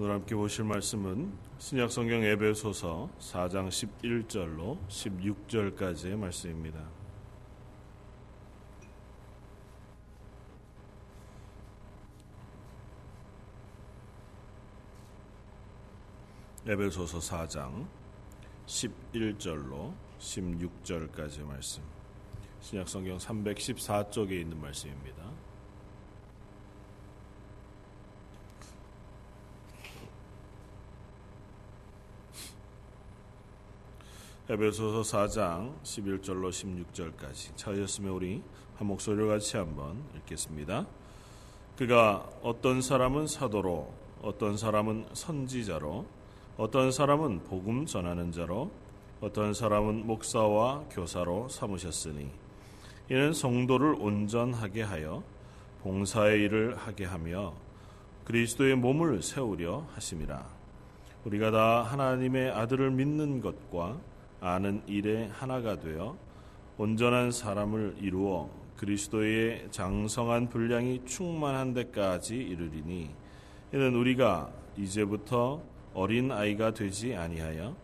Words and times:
오늘 0.00 0.12
함께 0.12 0.36
보실 0.36 0.62
말씀은 0.62 1.36
신약성경 1.58 2.22
에베소서 2.22 3.10
4장 3.18 3.68
11절로 3.68 4.78
16절까지의 4.86 6.14
말씀입니다. 6.14 6.88
에베소서 16.64 17.18
4장 17.18 17.88
11절로 18.66 19.92
16절까지의 20.20 21.42
말씀. 21.44 21.82
신약성경 22.60 23.18
314쪽에 23.18 24.30
있는 24.30 24.60
말씀입니다. 24.60 25.47
에베소서 34.50 35.02
4장 35.02 35.78
11절로 35.82 36.48
16절까지 36.48 37.54
찾으셨으면 37.54 38.10
우리 38.12 38.42
한 38.78 38.88
목소리로 38.88 39.28
같이 39.28 39.58
한번 39.58 40.02
읽겠습니다. 40.16 40.86
그가 41.76 42.26
어떤 42.40 42.80
사람은 42.80 43.26
사도로 43.26 43.92
어떤 44.22 44.56
사람은 44.56 45.08
선지자로 45.12 46.06
어떤 46.56 46.90
사람은 46.90 47.44
복음 47.44 47.84
전하는 47.84 48.32
자로 48.32 48.70
어떤 49.20 49.52
사람은 49.52 50.06
목사와 50.06 50.84
교사로 50.92 51.50
삼으셨으니 51.50 52.30
이는 53.10 53.34
성도를 53.34 53.96
온전하게 53.98 54.80
하여 54.80 55.22
봉사의 55.82 56.40
일을 56.44 56.74
하게 56.74 57.04
하며 57.04 57.52
그리스도의 58.24 58.76
몸을 58.76 59.20
세우려 59.20 59.88
하심이라 59.92 60.46
우리가 61.26 61.50
다 61.50 61.82
하나님의 61.82 62.50
아들을 62.52 62.90
믿는 62.92 63.42
것과 63.42 63.98
아는 64.40 64.82
일에 64.86 65.28
하나가 65.32 65.78
되어 65.78 66.16
온전한 66.76 67.32
사람을 67.32 67.96
이루어 68.00 68.48
그리스도의 68.76 69.68
장성한 69.70 70.48
분량이 70.48 71.04
충만한 71.04 71.74
데까지 71.74 72.36
이르리니 72.36 73.10
이는 73.72 73.94
우리가 73.94 74.50
이제부터 74.76 75.60
어린 75.92 76.30
아이가 76.30 76.72
되지 76.72 77.16
아니하여 77.16 77.74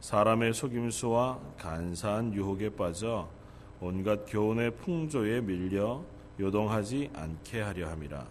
사람의 0.00 0.52
속임수와 0.52 1.40
간사한 1.58 2.34
유혹에 2.34 2.68
빠져 2.68 3.28
온갖 3.80 4.26
교훈의 4.28 4.76
풍조에 4.76 5.40
밀려 5.40 6.04
요동하지 6.38 7.10
않게 7.14 7.60
하려 7.60 7.88
함이라. 7.88 8.26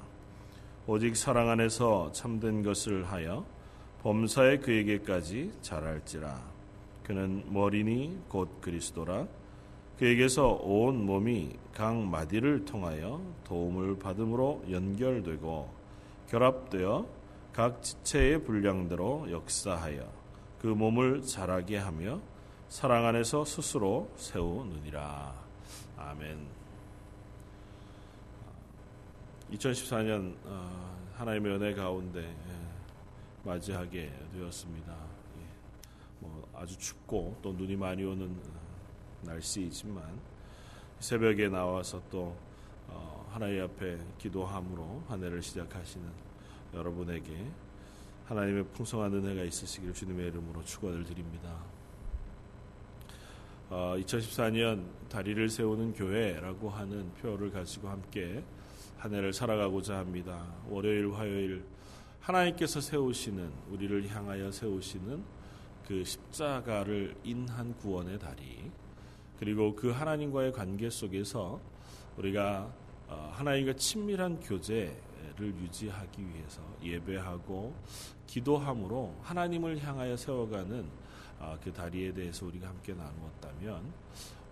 오직 0.86 1.16
사랑 1.16 1.50
안에서 1.50 2.12
참된 2.12 2.62
것을 2.62 3.06
하여 3.06 3.46
범사에 4.04 4.60
그에게까지 4.60 5.54
자랄지라 5.62 6.53
그는 7.04 7.44
머리니 7.52 8.20
곧 8.30 8.62
그리스도라 8.62 9.28
그에게서 9.98 10.60
온 10.64 11.06
몸이 11.06 11.58
각 11.74 11.96
마디를 11.96 12.66
통하여 12.66 13.22
도움을 13.44 14.00
받음으로 14.00 14.64
연결되고 14.70 15.70
결합되어 16.30 17.06
각 17.54 17.84
지체의 17.84 18.44
분량대로 18.44 19.32
역사하여 19.32 20.12
그 20.60 20.68
몸을 20.68 21.22
자라게 21.22 21.78
하며 21.78 22.20
사랑 22.70 23.06
안에서 23.06 23.46
스스로 23.46 24.10
세우느니라. 24.16 25.36
아멘. 25.98 26.48
2014년 29.52 30.36
어, 30.46 30.98
하나님의 31.16 31.56
은혜 31.56 31.74
가운데 31.76 32.22
예, 32.22 33.48
맞이하게 33.48 34.12
되었습니다. 34.34 35.13
뭐 36.24 36.48
아주 36.56 36.78
춥고 36.78 37.38
또 37.42 37.54
눈이 37.54 37.76
많이 37.76 38.04
오는 38.04 38.26
어, 38.26 38.62
날씨이지만 39.22 40.04
새벽에 41.00 41.50
나와서 41.50 42.02
또 42.10 42.36
어, 42.88 43.28
하나님 43.30 43.64
앞에 43.64 43.98
기도함으로 44.18 45.04
한 45.08 45.22
해를 45.24 45.42
시작하시는 45.42 46.08
여러분에게 46.74 47.46
하나님의 48.26 48.66
풍성한 48.74 49.14
은혜가 49.14 49.44
있으시기를 49.44 49.94
주님의 49.94 50.28
이름으로 50.28 50.64
축원을 50.64 51.04
드립니다. 51.04 51.58
2014년 53.70 54.86
다리를 55.10 55.50
세우는 55.50 55.94
교회라고 55.94 56.70
하는 56.70 57.12
표를 57.16 57.52
가지고 57.52 57.90
함께 57.90 58.44
한 58.98 59.14
해를 59.14 59.34
살아가고자 59.34 59.98
합니다. 59.98 60.46
월요일, 60.70 61.12
화요일 61.12 61.66
하나님께서 62.22 62.80
세우시는 62.80 63.52
우리를 63.70 64.08
향하여 64.10 64.52
세우시는 64.52 65.24
그 65.88 66.04
십자가를 66.04 67.16
인한 67.24 67.76
구원의 67.78 68.20
다리 68.20 68.72
그리고 69.38 69.76
그 69.76 69.92
하나님과의 69.92 70.54
관계 70.54 70.90
속에서 70.90 71.60
우리가 72.18 72.72
어, 73.08 73.32
하나님과 73.34 73.74
친밀한 73.74 74.40
교제를 74.40 74.94
유지하기 75.40 76.28
위해서 76.28 76.62
예배하고 76.82 77.74
기도함으로 78.28 79.16
하나님을 79.22 79.80
향하여 79.84 80.16
세워가는 80.16 80.86
어, 81.40 81.58
그 81.62 81.74
다리에 81.74 82.14
대해서 82.14 82.46
우리가 82.46 82.70
함께 82.70 82.94
나누었다면 82.94 83.92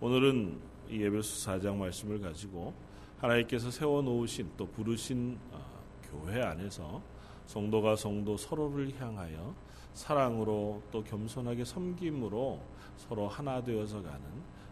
오늘은 0.00 0.60
이 0.90 1.00
예배소 1.00 1.50
4장 1.50 1.76
말씀을 1.76 2.20
가지고 2.20 2.74
하나님께서 3.18 3.70
세워놓으신 3.70 4.50
또 4.56 4.66
부르신 4.66 5.38
어, 5.52 5.82
교회 6.02 6.42
안에서 6.42 7.00
성도가 7.46 7.96
성도 7.96 8.36
서로를 8.36 8.98
향하여 9.00 9.54
사랑으로 9.94 10.82
또 10.90 11.04
겸손하게 11.04 11.64
섬김으로 11.64 12.60
서로 12.96 13.28
하나 13.28 13.62
되어서 13.62 14.02
가는 14.02 14.22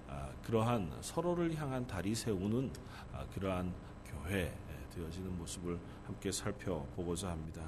아, 0.09 0.31
그러한 0.43 0.91
서로를 1.01 1.55
향한 1.57 1.87
다리 1.87 2.15
세우는 2.15 2.71
아, 3.13 3.25
그러한 3.35 3.73
교회 4.05 4.53
되어지는 4.95 5.39
모습을 5.39 5.79
함께 6.07 6.33
살펴보고자 6.33 7.31
합니다. 7.31 7.63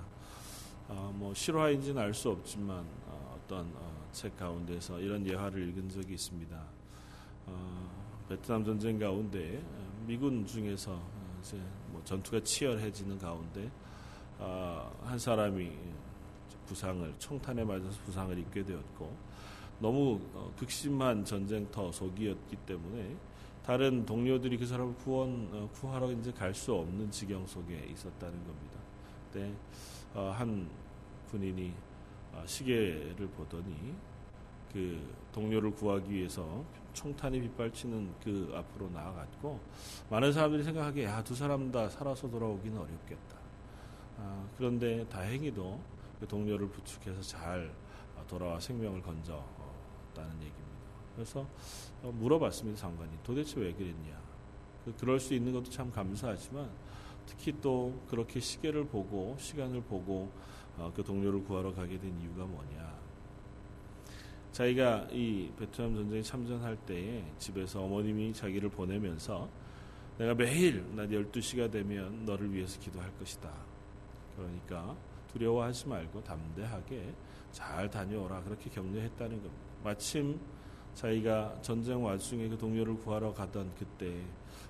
아, 0.89 1.11
뭐 1.15 1.33
실화인지는 1.33 2.03
알 2.03 2.13
수 2.13 2.31
없지만 2.31 2.85
어떤 3.35 3.73
어, 3.77 4.09
책 4.13 4.37
가운데서 4.37 4.99
이런 5.01 5.27
예화를 5.27 5.69
읽은 5.69 5.89
적이 5.89 6.15
있습니다. 6.15 6.65
어, 7.47 8.25
베트남 8.29 8.65
전쟁 8.65 8.99
가운데 8.99 9.63
어, 9.63 10.05
미군 10.07 10.45
중에서 10.47 11.01
이제 11.41 11.59
뭐 11.89 12.03
전투가 12.05 12.41
치열해지는 12.41 13.19
가운데 13.19 13.71
한 15.05 15.19
사람이 15.19 15.71
부상을 16.67 17.15
청탄에 17.19 17.65
맞아서 17.65 18.01
부상을 18.05 18.39
입게 18.39 18.65
되었고 18.65 19.15
너무 19.79 20.21
어, 20.35 20.53
극심한 20.59 21.25
전쟁터 21.25 21.91
속이었기 21.91 22.57
때문에 22.67 23.17
다른 23.65 24.05
동료들이 24.07 24.57
그 24.57 24.67
사람을 24.67 24.95
구원 24.97 25.49
어, 25.53 25.69
구하러 25.73 26.11
이제 26.13 26.33
갈 26.33 26.55
수 26.55 26.73
없는 26.75 27.11
지경 27.11 27.47
속에 27.47 27.87
있었다는 27.91 28.33
겁니다. 28.45 28.79
그때 29.33 29.53
어, 30.15 30.33
한 30.37 30.69
군인이 31.31 31.73
시계를 32.47 33.29
보더니 33.37 33.95
그 34.73 35.01
동료를 35.33 35.73
구하기 35.73 36.11
위해서 36.11 36.65
총탄이 36.95 37.41
빗발치는 37.41 38.15
그 38.23 38.53
앞으로 38.55 38.89
나아갔고 38.91 39.61
많은 40.11 40.33
사람들이 40.33 40.63
생각하기에 40.63 41.05
야, 41.05 41.23
두 41.25 41.35
사람 41.35 41.71
다 41.71 41.89
살아서 41.89 42.31
돌아오기는 42.31 42.79
어렵겠다. 42.79 43.42
아, 44.23 44.49
그런데 44.57 45.05
다행히도 45.09 45.81
그 46.21 46.29
동료를 46.29 46.69
부축해서 46.69 47.21
잘 47.23 47.75
돌아와 48.29 48.61
생명을 48.61 49.03
건졌다는 49.03 50.35
얘기입니다. 50.37 50.63
그래서 51.15 51.47
어, 52.03 52.13
물어봤습니다, 52.13 52.81
장관이. 52.81 53.11
도대체 53.25 53.61
왜 53.61 53.73
그랬냐. 53.73 54.23
그 54.85 54.95
그럴 54.97 55.19
수 55.19 55.35
있는 55.35 55.53
것도 55.53 55.71
참 55.71 55.91
감사하지만 55.91 56.71
특히 57.27 57.55
또 57.61 58.01
그렇게 58.09 58.41
시계를 58.41 58.87
보고 58.87 59.37
시간을 59.39 59.83
보고 59.83 60.31
어, 60.79 60.93
그 60.95 61.03
동료를 61.03 61.45
구하러 61.45 61.75
가게 61.75 61.99
된 61.99 62.17
이유가 62.21 62.45
뭐냐. 62.45 63.03
자기가 64.53 65.09
이 65.11 65.51
베트남 65.59 65.95
전쟁에 65.95 66.23
참전할 66.23 66.77
때에 66.87 67.25
집에서 67.39 67.83
어머님이 67.83 68.33
자기를 68.33 68.69
보내면서 68.69 69.49
내가 70.19 70.35
매일 70.35 70.85
낮 70.95 71.09
12시가 71.09 71.71
되면 71.71 72.25
너를 72.25 72.53
위해서 72.53 72.79
기도할 72.79 73.11
것이다. 73.19 73.72
그러니까 74.37 74.97
두려워하지 75.33 75.89
말고 75.89 76.23
담대하게 76.25 77.15
잘 77.51 77.91
다녀오라 77.91 78.43
그렇게 78.43 78.71
격려했다는 78.71 79.37
겁니다. 79.43 79.65
마침 79.85 80.41
자기가 80.95 81.59
전쟁 81.63 82.05
와중에 82.05 82.49
그 82.49 82.59
동료를 82.59 82.97
구하러 82.97 83.33
가던 83.33 83.73
그때 83.79 84.21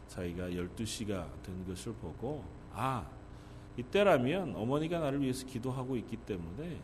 자기가 0.09 0.49
12시가 0.51 1.43
된 1.43 1.67
것을 1.67 1.93
보고 1.95 2.45
아 2.73 3.07
이때라면 3.77 4.55
어머니가 4.55 4.99
나를 5.01 5.21
위해서 5.21 5.47
기도하고 5.47 5.97
있기 5.97 6.17
때문에 6.19 6.81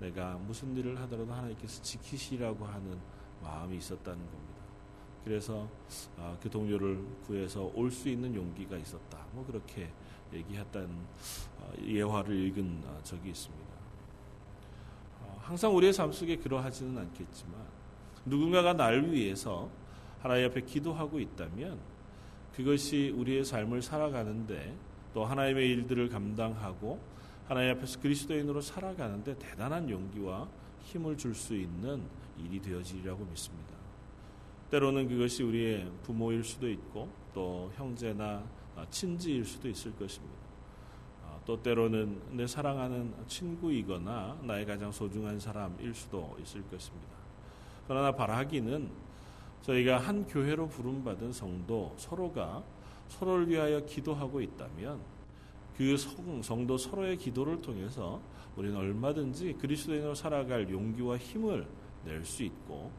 내가 0.00 0.34
무슨 0.34 0.76
일을 0.76 0.98
하더라도 1.00 1.32
하나님께서 1.32 1.82
지키시라고 1.82 2.64
하는 2.64 2.98
마음이 3.42 3.76
있었다는 3.76 4.18
겁니다. 4.18 4.58
그래서 5.24 5.68
아, 6.16 6.36
그 6.40 6.48
동료를 6.48 7.04
구해서 7.26 7.70
올 7.74 7.90
수 7.90 8.08
있는 8.08 8.34
용기가 8.34 8.76
있었다. 8.76 9.18
뭐 9.32 9.44
그렇게 9.44 9.90
얘기했다는 10.32 10.88
어, 11.58 11.72
예화를 11.84 12.34
읽은 12.34 12.82
어, 12.86 12.98
적이 13.02 13.30
있습니다. 13.30 13.68
항상 15.40 15.74
우리의 15.74 15.94
삶 15.94 16.12
속에 16.12 16.36
그러하지는 16.36 16.98
않겠지만 16.98 17.54
누군가가 18.26 18.74
날 18.74 19.10
위해서 19.10 19.70
하나님 20.20 20.50
앞에 20.50 20.60
기도하고 20.60 21.20
있다면 21.20 21.78
그것이 22.54 23.14
우리의 23.16 23.44
삶을 23.44 23.80
살아가는데 23.80 24.76
또 25.14 25.24
하나님의 25.24 25.70
일들을 25.70 26.10
감당하고 26.10 27.00
하나님 27.46 27.76
앞에서 27.76 27.98
그리스도인으로 28.00 28.60
살아가는데 28.60 29.38
대단한 29.38 29.88
용기와 29.88 30.46
힘을 30.82 31.16
줄 31.16 31.34
수 31.34 31.54
있는 31.54 32.02
일이 32.38 32.60
되어지리라고 32.60 33.24
믿습니다. 33.24 33.74
때로는 34.70 35.08
그것이 35.08 35.42
우리의 35.44 35.90
부모일 36.02 36.44
수도 36.44 36.68
있고 36.68 37.08
또 37.32 37.72
형제나 37.76 38.44
친지일 38.90 39.44
수도 39.44 39.68
있을 39.68 39.94
것입니다. 39.96 40.36
아, 41.24 41.38
또 41.44 41.62
때로는 41.62 42.36
내 42.36 42.46
사랑하는 42.46 43.14
친구이거나 43.26 44.38
나의 44.42 44.66
가장 44.66 44.90
소중한 44.92 45.38
사람일 45.38 45.94
수도 45.94 46.36
있을 46.42 46.62
것입니다. 46.68 47.08
그러나 47.86 48.12
바라기는 48.12 48.90
저희가 49.62 49.98
한 49.98 50.26
교회로 50.26 50.68
부름받은 50.68 51.32
성도 51.32 51.94
서로가 51.96 52.62
서로를 53.08 53.48
위하여 53.48 53.84
기도하고 53.84 54.40
있다면 54.40 55.00
그 55.76 55.96
성도 56.42 56.76
서로의 56.76 57.16
기도를 57.16 57.62
통해서 57.62 58.20
우리는 58.56 58.76
얼마든지 58.76 59.54
그리스도인으로 59.60 60.14
살아갈 60.14 60.68
용기와 60.68 61.16
힘을 61.16 61.66
낼 62.04 62.24
수 62.24 62.42
있고 62.42 62.90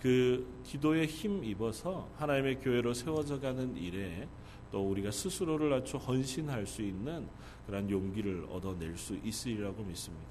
그 0.00 0.46
기도에 0.64 1.06
힘 1.06 1.44
입어서 1.44 2.08
하나님의 2.16 2.60
교회로 2.60 2.94
세워져 2.94 3.40
가는 3.40 3.76
일에 3.76 4.28
또 4.70 4.88
우리가 4.90 5.10
스스로를 5.10 5.70
낮춰 5.70 5.98
헌신할 5.98 6.66
수 6.66 6.82
있는 6.82 7.26
그런 7.66 7.90
용기를 7.90 8.46
얻어낼 8.50 8.96
수 8.96 9.16
있으리라고 9.16 9.82
믿습니다. 9.84 10.26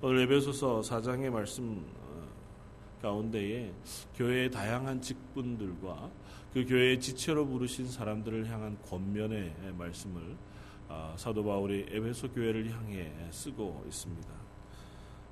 오늘 0.00 0.20
에베소서 0.22 0.80
4장의 0.80 1.30
말씀 1.30 1.84
어, 2.00 2.28
가운데에 3.02 3.72
교회의 4.14 4.50
다양한 4.50 5.00
직분들과 5.00 6.10
그 6.52 6.64
교회의 6.66 7.00
지체로 7.00 7.46
부르신 7.46 7.88
사람들을 7.88 8.48
향한 8.50 8.78
권면의 8.82 9.74
말씀을 9.76 10.36
어, 10.88 11.14
사도 11.16 11.44
바울이 11.44 11.86
에베소 11.90 12.32
교회를 12.32 12.70
향해 12.70 13.12
쓰고 13.30 13.84
있습니다. 13.86 14.45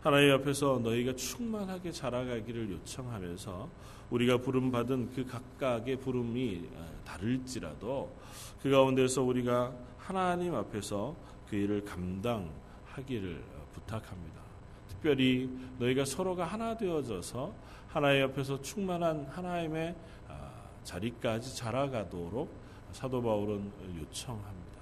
하나님 0.05 0.35
앞에서 0.35 0.81
너희가 0.83 1.15
충만하게 1.15 1.91
자라가기를 1.91 2.71
요청하면서 2.73 3.71
우리가 4.11 4.37
부름 4.37 4.71
받은 4.71 5.13
그 5.15 5.25
각각의 5.25 5.97
부름이 5.97 6.69
어, 6.75 6.93
다를지라도 7.07 8.15
그 8.63 8.71
가운데서 8.71 9.23
우리가 9.23 9.73
하나님 9.97 10.55
앞에서 10.55 11.17
그 11.49 11.57
일을 11.57 11.87
감당하기를 11.87 13.43
부탁합니다. 13.73 14.43
특별히 14.89 15.49
너희가 15.79 16.05
서로가 16.05 16.45
하나 16.45 16.77
되어져서 16.77 17.55
하나님 17.89 18.25
앞에서 18.25 18.61
충만한 18.61 19.25
하나님의 19.31 19.95
아, 20.29 20.51
자리까지 20.83 21.57
자라가도록 21.57 22.53
사도 22.93 23.23
바울은 23.23 23.73
요청합니다. 24.03 24.81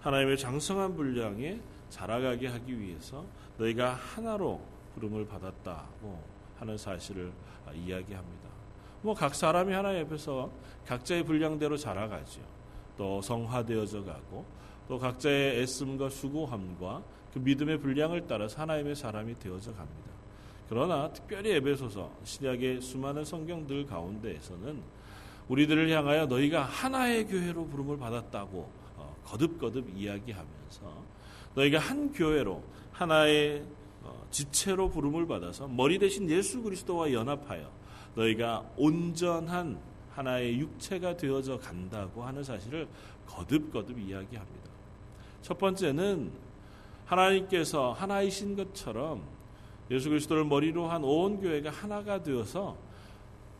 하나님의 0.00 0.36
장성한 0.36 0.94
분량에 0.94 1.58
자라가게 1.90 2.48
하기 2.48 2.78
위해서 2.80 3.24
너희가 3.58 3.94
하나로 3.94 4.60
부름을 4.94 5.26
받았다고 5.26 6.22
하는 6.58 6.76
사실을 6.76 7.32
아, 7.66 7.72
이야기합니다. 7.72 8.48
뭐 9.02 9.14
각 9.14 9.34
사람이 9.34 9.72
하나님 9.72 10.04
앞에서 10.06 10.50
각자의 10.86 11.24
분량대로 11.24 11.76
자라가죠. 11.76 12.40
또 12.96 13.22
성화되어져 13.22 14.04
가고 14.04 14.44
또 14.88 14.98
각자의 14.98 15.60
애씀과 15.62 16.08
수고함과 16.08 17.02
그 17.32 17.38
믿음의 17.38 17.78
분량을 17.78 18.26
따라서 18.26 18.62
하나님의 18.62 18.96
사람이 18.96 19.38
되어져 19.38 19.72
갑니다. 19.74 20.08
그러나 20.68 21.10
특별히 21.12 21.52
에베소서 21.52 22.10
신약의 22.24 22.80
수많은 22.80 23.24
성경들 23.24 23.86
가운데에서는 23.86 24.82
우리들을 25.48 25.90
향하여 25.90 26.26
너희가 26.26 26.62
하나의 26.64 27.26
교회로 27.26 27.66
부름을 27.68 27.98
받았다고 27.98 28.70
어, 28.96 29.16
거듭거듭 29.24 29.88
이야기하면서 29.96 31.17
너희가 31.58 31.78
한 31.78 32.12
교회로 32.12 32.62
하나의 32.92 33.64
어, 34.02 34.26
지체로 34.30 34.88
부름을 34.88 35.26
받아서 35.26 35.66
머리 35.66 35.98
대신 35.98 36.30
예수 36.30 36.62
그리스도와 36.62 37.12
연합하여 37.12 37.70
너희가 38.14 38.64
온전한 38.76 39.78
하나의 40.12 40.58
육체가 40.58 41.16
되어져 41.16 41.58
간다고 41.58 42.22
하는 42.22 42.42
사실을 42.42 42.88
거듭거듭 43.26 43.98
이야기합니다. 43.98 44.70
첫 45.42 45.58
번째는 45.58 46.30
하나님께서 47.06 47.92
하나이신 47.92 48.56
것처럼 48.56 49.22
예수 49.90 50.08
그리스도를 50.08 50.44
머리로 50.44 50.86
한 50.88 51.02
온 51.04 51.40
교회가 51.40 51.70
하나가 51.70 52.22
되어서 52.22 52.76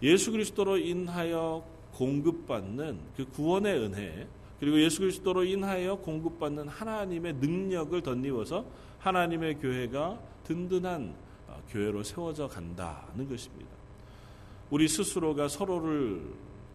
예수 0.03 0.33
그리스도로 0.33 0.79
인하여 0.79 1.65
공급받는 1.93 3.01
그 3.17 3.25
구원의 3.27 3.79
은혜 3.79 4.29
그리고 4.61 4.81
예수 4.81 5.01
그리스도로 5.01 5.45
인하여 5.45 5.97
공급받는 5.97 6.69
하나님의 6.69 7.35
능력을 7.35 8.01
덧입어서 8.03 8.65
하나님의 8.99 9.59
교회가 9.59 10.21
든든한 10.45 11.15
어, 11.47 11.63
교회로 11.71 12.03
세워져 12.03 12.49
간다는 12.49 13.29
것입니다. 13.29 13.71
우리 14.71 14.89
스스로가 14.89 15.49
서로를 15.49 16.23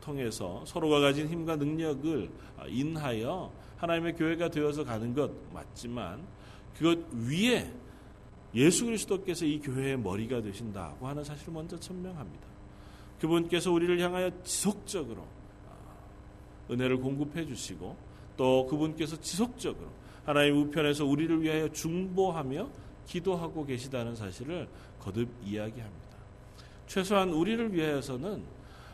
통해서 0.02 0.64
서로가 0.66 1.00
가진 1.00 1.28
힘과 1.28 1.58
능력을 1.58 2.30
어, 2.58 2.64
인하여 2.68 3.52
하나님의 3.78 4.16
교회가 4.16 4.50
되어서 4.50 4.84
가는 4.84 5.14
것 5.14 5.32
맞지만 5.54 6.26
그것 6.78 7.00
위에 7.12 7.72
예수 8.56 8.86
그리스도께서 8.86 9.46
이 9.46 9.60
교회의 9.60 9.98
머리가 9.98 10.42
되신다고 10.42 11.08
하는 11.08 11.24
사실을 11.24 11.54
먼저 11.54 11.78
천명합니다. 11.80 12.46
그분께서 13.20 13.72
우리를 13.72 14.00
향하여 14.00 14.32
지속적으로 14.44 15.26
은혜를 16.74 16.98
공급해 16.98 17.46
주시고 17.46 17.96
또 18.38 18.68
그분께서 18.68 19.20
지속적으로 19.20 19.88
하나님 20.25 20.58
우편에서 20.58 21.06
우리를 21.06 21.42
위하여 21.42 21.68
중보하며 21.70 22.70
기도하고 23.08 23.66
계시다는 23.66 24.16
사실을 24.16 24.68
거듭 25.00 25.30
이야기합니다. 25.44 26.04
최소한 26.88 27.30
우리를 27.30 27.74
위하여서는 27.74 28.44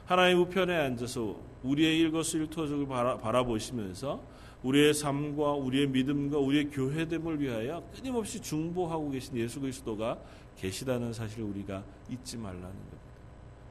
하나님 0.06 0.40
우편에 0.40 0.76
앉아서 0.76 1.36
우리의 1.64 2.00
일거수일투족을 2.00 2.88
바라, 2.88 3.44
보시면서 3.44 4.22
우리의 4.64 4.94
삶과 4.94 5.54
우리의 5.54 5.88
믿음과 5.88 6.38
우리의 6.40 6.70
교회됨을 6.72 7.40
위하여 7.40 7.84
끊임없이 7.96 8.42
중보하고 8.42 9.12
계신 9.12 9.38
예수 9.38 9.60
그리스도가 9.60 10.18
계시다는 10.58 11.14
사실을 11.14 11.46
우리가 11.46 11.84
잊지 12.10 12.38
말라는 12.38 12.64
겁니다. 12.64 12.98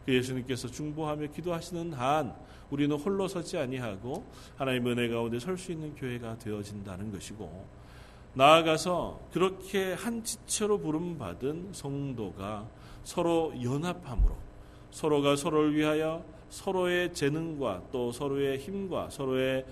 그 0.07 0.15
예수님께서 0.15 0.69
중보하며 0.69 1.27
기도하시는 1.27 1.93
한 1.93 2.35
우리는 2.71 2.97
홀로 2.97 3.29
서지 3.29 3.59
아니하고 3.59 4.25
하나님의 4.57 4.93
은혜 4.93 5.09
가운데 5.09 5.39
설 5.39 5.57
수 5.59 5.73
있는 5.73 5.95
교회가 5.95 6.39
되어진다는 6.39 7.13
것이고 7.13 7.67
나아가서 8.35 9.21
그렇게 9.33 9.95
한 9.95 10.23
지체로 10.23 10.79
부름 10.79 11.19
받은 11.19 11.71
성도가 11.73 12.69
서로 13.03 13.53
연합함으로 13.63 14.37
서로가 14.91 15.37
서로를 15.37 15.75
위하여 15.75 16.25
서로의 16.51 17.13
재능과 17.13 17.85
또 17.93 18.11
서로의 18.13 18.59
힘과 18.59 19.11
서로의 19.11 19.67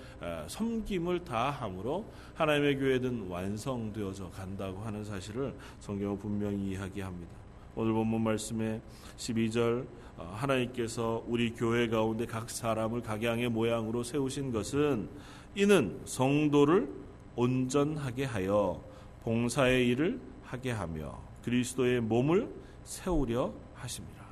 섬김을 0.47 1.23
다함으로 1.23 2.05
하나님의 2.35 2.77
교회는 2.77 3.27
완성되어져 3.27 4.29
간다고 4.31 4.79
하는 4.81 5.03
사실을 5.03 5.55
성경은 5.79 6.19
분명히 6.19 6.71
이야기합니다. 6.71 7.46
오늘 7.79 7.93
본문 7.93 8.21
말씀에 8.21 8.81
12절 9.17 9.85
어, 10.17 10.33
하나님께서 10.35 11.23
우리 11.27 11.53
교회 11.53 11.87
가운데 11.87 12.25
각 12.25 12.49
사람을 12.49 13.03
각양의 13.03 13.49
모양으로 13.49 14.01
세우신 14.01 14.51
것은 14.51 15.07
이는 15.53 16.01
성도를 16.03 16.91
온전하게 17.35 18.25
하여 18.25 18.83
봉사의 19.21 19.89
일을 19.89 20.19
하게 20.41 20.71
하며 20.71 21.21
그리스도의 21.43 22.01
몸을 22.01 22.51
세우려 22.83 23.53
하십니다. 23.75 24.25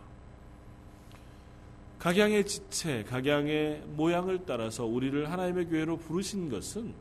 각양의 1.99 2.47
지체, 2.47 3.03
각양의 3.03 3.83
모양을 3.89 4.39
따라서 4.47 4.85
우리를 4.85 5.31
하나님의 5.31 5.67
교회로 5.67 5.97
부르신 5.97 6.49
것은 6.49 6.95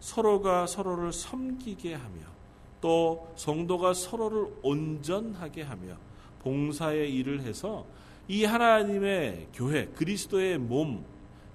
서로가 0.00 0.66
서로를 0.66 1.14
섬기게 1.14 1.94
하며 1.94 2.35
또 2.80 3.32
성도가 3.36 3.94
서로를 3.94 4.46
온전하게 4.62 5.62
하며 5.62 5.96
봉사의 6.40 7.14
일을 7.14 7.42
해서 7.42 7.84
이 8.28 8.44
하나님의 8.44 9.48
교회, 9.52 9.86
그리스도의 9.86 10.58
몸, 10.58 11.04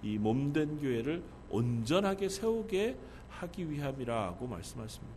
이 0.04 0.18
몸된 0.18 0.80
교회를 0.80 1.24
온전하게 1.50 2.30
세우게 2.30 2.98
하기 3.30 3.70
위함이라고 3.70 4.48
말씀하십니다. 4.48 5.16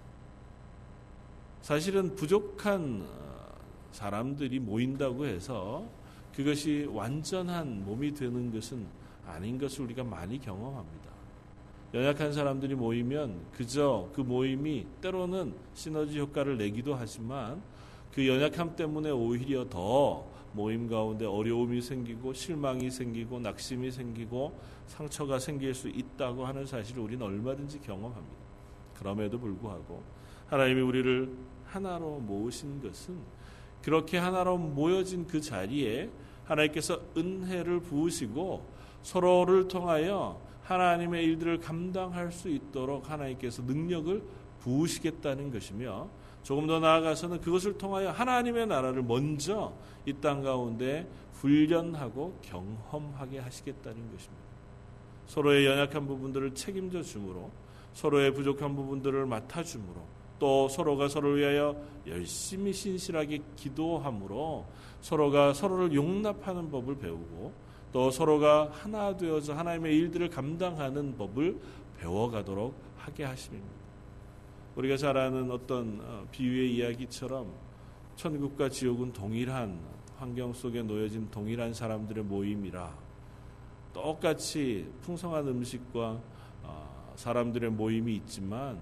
사실은 1.63 2.15
부족한 2.15 3.07
어, 3.09 3.55
사람들이 3.93 4.59
모인다고 4.59 5.27
해서 5.27 5.89
그것이 6.35 6.89
완전한 6.91 7.85
몸이 7.85 8.13
되는 8.13 8.53
것은 8.53 8.87
아닌 9.27 9.59
것을 9.59 9.85
우리가 9.85 10.05
많이 10.05 10.41
경험합니다. 10.41 11.14
연약한 11.95 12.33
사람들이 12.33 12.75
모이면 12.75 13.41
그저 13.53 14.11
그 14.13 14.21
모임이 14.21 14.85
때로는 15.01 15.55
시너지 15.75 16.19
효과를 16.19 16.59
내기도 16.59 16.97
하지만 16.97 17.63
그 18.13 18.27
연약함 18.27 18.75
때문에 18.75 19.13
오히려 19.13 19.69
더 19.69 20.27
모임 20.55 20.89
가운데 20.89 21.25
어려움이 21.25 21.81
생기고 21.81 22.33
실망이 22.33 22.91
생기고 22.91 23.39
낙심이 23.39 23.93
생기고 23.93 24.59
상처가 24.89 25.39
생길 25.39 25.73
수 25.73 25.89
있다고 25.89 26.45
하는 26.45 26.67
사실을 26.67 27.01
우리는 27.01 27.25
얼마든지 27.25 27.81
경험합니다. 27.83 28.37
그럼에도 28.99 29.39
불구하고 29.39 30.03
하나님이 30.49 30.81
우리를 30.81 31.31
하나로 31.67 32.19
모으신 32.19 32.83
것은 32.83 33.17
그렇게 33.83 34.19
하나로 34.19 34.59
모여진 34.59 35.29
그 35.29 35.41
자리에 35.41 36.11
하나님께서 36.45 37.01
은혜를 37.17 37.81
부으시고 37.81 38.65
서로를 39.03 39.69
통하여 39.69 40.41
하나님의 40.65 41.25
일들을 41.25 41.61
감당할 41.61 42.33
수 42.33 42.49
있도록 42.49 43.11
하나님께서 43.11 43.63
능력을 43.63 44.23
부으시겠다는 44.61 45.53
것이며 45.53 46.09
조금 46.43 46.67
더 46.67 46.79
나아가서는 46.81 47.41
그것을 47.41 47.79
통하여 47.79 48.11
하나님의 48.11 48.67
나라를 48.67 49.03
먼저 49.03 49.73
이 50.07 50.13
땅 50.21 50.43
가운데 50.43 51.09
훈련하고 51.35 52.39
경험하게 52.43 53.39
하시겠다는 53.39 53.97
것입니다. 54.13 54.45
서로의 55.27 55.67
연약한 55.67 56.07
부분들을 56.07 56.55
책임져 56.55 57.03
주므로 57.03 57.51
서로의 57.93 58.33
부족한 58.35 58.75
부분들을 58.75 59.27
맡아 59.27 59.63
주므로 59.63 60.03
또 60.39 60.69
서로가 60.69 61.09
서로를 61.09 61.39
위하여 61.39 61.77
열심히 62.07 62.73
신실하게 62.73 63.41
기도함으로 63.57 64.67
서로가 65.01 65.55
서로를 65.55 65.95
용납하는 65.95 66.71
법을 66.71 66.99
배우고 66.99 67.53
또 67.95 68.11
서로가 68.11 68.71
하나 68.73 69.17
되어서 69.17 69.55
하나님의 69.55 69.97
일들을 69.97 70.29
감당하는 70.29 71.17
법을 71.17 71.57
배워가도록 71.97 72.75
하게 72.97 73.23
하십니다. 73.23 73.65
우리가 74.75 74.97
잘 74.97 75.17
아는 75.17 75.49
어떤 75.53 76.01
어, 76.03 76.27
비유의 76.33 76.75
이야기처럼 76.75 77.53
천국과 78.17 78.69
지옥은 78.69 79.13
동일한 79.13 79.79
환경 80.17 80.53
속에 80.53 80.83
놓여진 80.83 81.31
동일한 81.31 81.73
사람들의 81.73 82.25
모임이라 82.25 82.93
똑같이 83.93 84.91
풍성한 85.03 85.47
음식과 85.47 86.21
어, 86.65 87.13
사람들의 87.15 87.71
모임이 87.71 88.17
있지만 88.17 88.81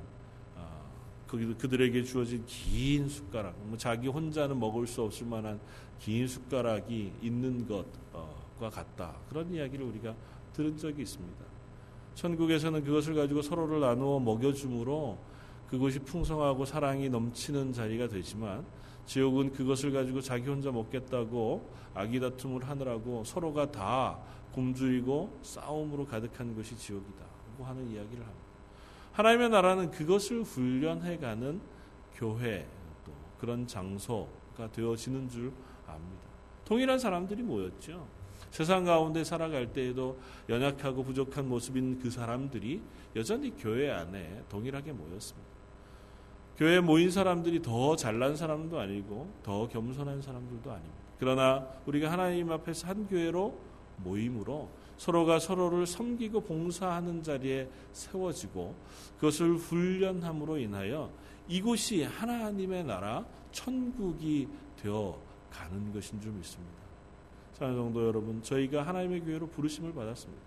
어, 0.57 0.91
그들에게 1.27 2.03
주어진 2.05 2.43
긴 2.47 3.11
숟가락, 3.11 3.59
뭐 3.65 3.77
자기 3.77 4.09
혼자는 4.09 4.59
먹을 4.59 4.87
수 4.87 5.03
없을 5.03 5.27
만한 5.27 5.61
긴 5.99 6.27
숟가락이 6.27 7.13
있는 7.21 7.69
것 7.69 7.85
과 8.63 8.71
같다. 8.71 9.17
그런 9.29 9.53
이야기를 9.53 9.85
우리가 9.85 10.15
들은 10.53 10.77
적이 10.77 11.03
있습니다. 11.03 11.45
천국에서는 12.15 12.85
그것을 12.85 13.17
가지고 13.17 13.43
서로를 13.43 13.81
나누어 13.81 14.21
먹여줌으로 14.21 15.19
그것이 15.67 15.99
풍성하고 15.99 16.65
사랑이 16.65 17.09
넘치는 17.09 17.73
자리가 17.73 18.07
되지만 18.07 18.65
지옥은 19.07 19.53
그것을 19.53 19.91
가지고 19.91 20.21
자기 20.21 20.49
혼자 20.49 20.71
먹겠다고 20.71 21.69
아기다툼을 21.95 22.69
하느라고 22.69 23.25
서로가 23.25 23.73
다 23.73 24.19
굶주리고 24.55 25.41
싸움으로 25.43 26.07
가득한 26.07 26.55
것이 26.55 26.77
지옥이다고 26.77 27.65
하는 27.65 27.91
이야기를 27.91 28.23
합니다. 28.23 28.43
하나님의 29.13 29.49
나라는 29.49 29.91
그것을 29.91 30.45
훈련해가는 30.45 31.61
교회 32.15 32.69
또 33.05 33.13
그런 33.41 33.67
장소가 33.67 34.71
되어지는 34.71 35.29
줄 35.29 35.53
압니다. 35.87 36.23
동일한 36.65 36.99
사람들이 36.99 37.43
모였죠. 37.43 38.22
세상 38.53 38.85
가운데 38.85 39.25
살아갈 39.25 39.73
때에도 39.73 40.19
연약하고 40.51 41.03
부족한 41.05 41.49
모습인 41.49 41.99
그 41.99 42.11
사람들이 42.11 42.83
여전히 43.17 43.57
교회 43.57 43.91
안에 43.91 44.45
동일하게 44.51 44.93
모였습니다. 44.93 45.49
교회에 46.59 46.81
모인 46.81 47.11
사람들이 47.11 47.63
더 47.63 47.97
잘난 47.97 48.37
사람도 48.37 48.79
아니고 48.79 49.33
더 49.43 49.67
겸손한 49.69 50.21
사람들도 50.21 50.71
아닙니다. 50.71 50.95
그러나 51.19 51.67
우리가 51.87 52.13
하나님 52.13 52.53
앞에서 52.53 52.89
한 52.89 53.07
교회로 53.07 53.59
모임으로 53.97 54.69
서로가 54.99 55.39
서로를 55.39 55.87
섬기고 55.87 56.43
봉사하는 56.43 57.23
자리에 57.23 57.71
세워지고 57.93 58.75
그것을 59.17 59.55
훈련함으로 59.57 60.59
인하여 60.59 61.11
이곳이 61.49 62.03
하나님의 62.03 62.85
나라 62.85 63.25
천국이 63.51 64.47
되어 64.77 65.19
가는 65.49 65.91
것인 65.91 66.21
줄 66.21 66.33
믿습니다. 66.33 66.82
사는 67.55 67.75
정도 67.75 68.07
여러분, 68.07 68.43
저희가 68.43 68.87
하나님의 68.87 69.21
교회로 69.21 69.49
부르심을 69.49 69.93
받았습니다. 69.93 70.43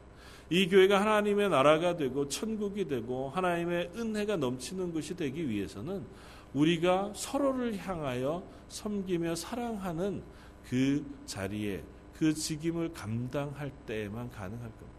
이 0.50 0.68
교회가 0.68 1.02
하나님의 1.02 1.50
나라가 1.50 1.96
되고 1.96 2.28
천국이 2.28 2.88
되고 2.88 3.30
하나님의 3.30 3.92
은혜가 3.96 4.38
넘치는 4.38 4.94
것이 4.94 5.16
되기 5.16 5.50
위해서는 5.50 6.06
우리가 6.54 7.12
서로를 7.16 7.78
향하여 7.78 8.44
섬기며 8.70 9.36
사랑하는 9.36 10.22
그 10.70 11.04
자리에 11.26 11.84
그 12.14 12.34
직임을 12.34 12.94
감당할 12.94 13.72
때에만 13.86 14.30
가능할 14.30 14.60
겁니다. 14.60 14.96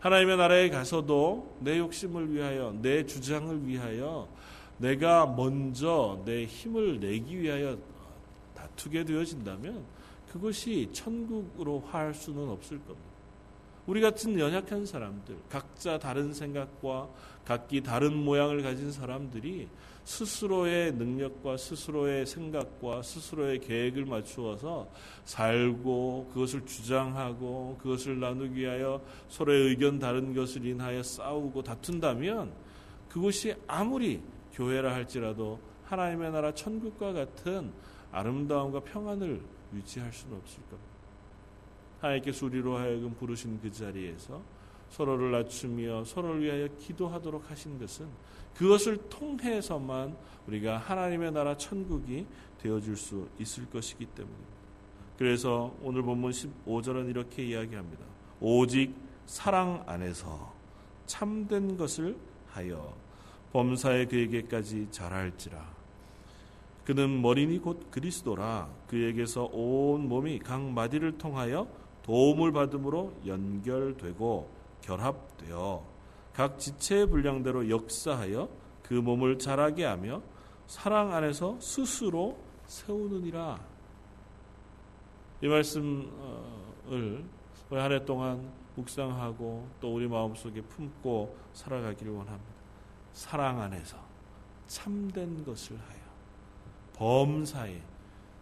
하나님의 0.00 0.36
나라에 0.36 0.70
가서도 0.70 1.56
내 1.60 1.78
욕심을 1.78 2.32
위하여 2.32 2.72
내 2.80 3.04
주장을 3.04 3.66
위하여 3.66 4.28
내가 4.78 5.26
먼저 5.26 6.22
내 6.24 6.44
힘을 6.44 7.00
내기 7.00 7.40
위하여 7.40 7.76
다투게 8.54 9.04
되어진다면 9.04 9.84
그것이 10.32 10.88
천국으로 10.92 11.80
할 11.80 12.14
수는 12.14 12.48
없을 12.48 12.78
겁니다. 12.78 13.08
우리 13.86 14.02
같은 14.02 14.38
연약한 14.38 14.84
사람들, 14.84 15.34
각자 15.48 15.98
다른 15.98 16.34
생각과 16.34 17.08
각기 17.46 17.82
다른 17.82 18.14
모양을 18.14 18.62
가진 18.62 18.92
사람들이 18.92 19.66
스스로의 20.04 20.92
능력과 20.92 21.56
스스로의 21.56 22.26
생각과 22.26 23.00
스스로의 23.00 23.60
계획을 23.60 24.04
맞추어서 24.04 24.88
살고 25.24 26.30
그것을 26.34 26.66
주장하고 26.66 27.78
그것을 27.80 28.20
나누기 28.20 28.60
위하여 28.60 29.00
서로의 29.28 29.68
의견 29.68 29.98
다른 29.98 30.34
것을 30.34 30.66
인하여 30.66 31.02
싸우고 31.02 31.62
다툰다면 31.62 32.52
그것이 33.08 33.54
아무리 33.66 34.20
교회라 34.52 34.94
할지라도 34.94 35.58
하나님의 35.84 36.30
나라 36.30 36.52
천국과 36.52 37.14
같은 37.14 37.72
아름다움과 38.12 38.80
평안을 38.80 39.40
유지할 39.74 40.12
수는 40.12 40.36
없을 40.36 40.60
겁니다. 40.62 40.98
하나님께서 42.00 42.46
우리로 42.46 42.76
하여금 42.76 43.14
부르신 43.14 43.60
그 43.60 43.70
자리에서 43.70 44.40
서로를 44.90 45.30
낮추며 45.32 46.04
서로를 46.04 46.42
위하여 46.42 46.68
기도하도록 46.78 47.50
하신 47.50 47.78
것은 47.78 48.08
그것을 48.54 48.96
통해서만 49.08 50.16
우리가 50.46 50.78
하나님의 50.78 51.32
나라 51.32 51.56
천국이 51.56 52.26
되어줄 52.60 52.96
수 52.96 53.28
있을 53.38 53.68
것이기 53.70 54.06
때문입니다. 54.06 54.58
그래서 55.16 55.74
오늘 55.82 56.02
본문 56.02 56.30
15절은 56.30 57.10
이렇게 57.10 57.44
이야기합니다. 57.44 58.04
오직 58.40 58.94
사랑 59.26 59.82
안에서 59.86 60.54
참된 61.06 61.76
것을 61.76 62.16
하여 62.48 62.96
범사에 63.52 64.06
그에게까지 64.06 64.88
자랄지라. 64.90 65.77
그는 66.88 67.20
머리니 67.20 67.58
곧 67.58 67.90
그리스도라 67.90 68.70
그에게서 68.86 69.44
온 69.52 70.08
몸이 70.08 70.38
각 70.38 70.62
마디를 70.62 71.18
통하여 71.18 71.68
도움을 72.02 72.50
받음으로 72.52 73.12
연결되고 73.26 74.50
결합되어 74.80 75.86
각 76.32 76.58
지체의 76.58 77.08
분량대로 77.08 77.68
역사하여 77.68 78.48
그 78.82 78.94
몸을 78.94 79.38
자라게 79.38 79.84
하며 79.84 80.22
사랑 80.66 81.12
안에서 81.12 81.60
스스로 81.60 82.38
세우느니라. 82.64 83.60
이 85.42 85.46
말씀을 85.46 86.08
한해 87.70 88.06
동안 88.06 88.50
묵상하고 88.76 89.68
또 89.78 89.94
우리 89.94 90.08
마음속에 90.08 90.62
품고 90.62 91.36
살아가기를 91.52 92.12
원합니다. 92.12 92.54
사랑 93.12 93.60
안에서 93.60 93.98
참된 94.66 95.44
것을 95.44 95.78
하여 95.78 95.97
범사에 96.98 97.80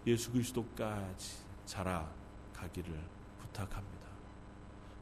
예수 0.06 0.32
그리스도까지 0.32 1.36
자라가기를 1.66 2.92
부탁합니다. 3.38 4.06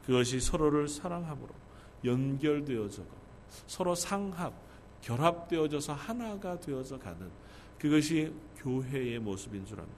그것이 0.05 0.39
서로를 0.39 0.87
사랑함으로 0.87 1.49
연결되어져 2.03 3.01
서로 3.65 3.95
상합, 3.95 4.53
결합되어져서 5.01 5.93
하나가 5.93 6.59
되어져 6.59 6.99
가는 6.99 7.31
그것이 7.79 8.33
교회의 8.57 9.19
모습인 9.19 9.65
줄 9.65 9.79
압니다. 9.79 9.97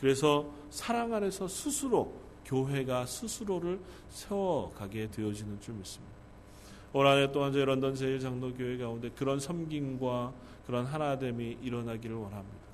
그래서 0.00 0.50
사랑 0.70 1.12
안에서 1.12 1.48
스스로 1.48 2.12
교회가 2.44 3.06
스스로를 3.06 3.80
세워가게 4.08 5.10
되어지는 5.10 5.60
줄 5.60 5.74
믿습니다. 5.74 6.14
올 6.92 7.06
한해 7.06 7.30
또한 7.32 7.52
저희 7.52 7.64
런던 7.64 7.94
제일장로교회 7.94 8.78
가운데 8.78 9.10
그런 9.10 9.38
섬김과 9.38 10.32
그런 10.64 10.86
하나됨이 10.86 11.58
일어나기를 11.60 12.16
원합니다. 12.16 12.65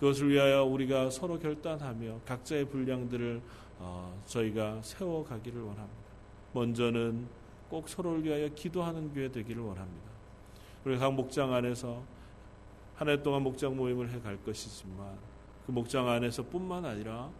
그것을 0.00 0.30
위하여 0.30 0.64
우리가 0.64 1.10
서로 1.10 1.38
결단하며 1.38 2.20
각자의 2.24 2.66
분량들을 2.66 3.40
어, 3.80 4.20
저희가 4.26 4.80
세워가기를 4.82 5.60
원합니다. 5.60 6.08
먼저는 6.52 7.26
꼭 7.68 7.88
서로를 7.88 8.24
위하여 8.24 8.48
기도하는 8.48 9.12
교회 9.12 9.30
되기를 9.30 9.62
원합니다. 9.62 10.08
우리 10.84 10.96
각 10.98 11.12
목장 11.14 11.52
안에서 11.52 12.02
한 12.96 13.08
해 13.08 13.22
동안 13.22 13.42
목장 13.42 13.76
모임을 13.76 14.10
해 14.10 14.20
갈 14.20 14.36
것이지만 14.42 15.16
그 15.66 15.70
목장 15.72 16.08
안에서뿐만 16.08 16.84
아니라 16.84 17.30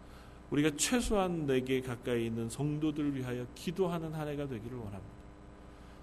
우리가 0.50 0.70
최소한 0.76 1.46
내게 1.46 1.80
가까이 1.80 2.26
있는 2.26 2.48
성도들을 2.48 3.14
위하여 3.16 3.44
기도하는 3.54 4.12
한 4.14 4.28
해가 4.28 4.46
되기를 4.46 4.76
원합니다. 4.76 5.18